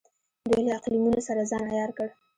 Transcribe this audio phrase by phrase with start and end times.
[0.49, 2.07] دوی له اقلیمونو سره ځان عیار کړ.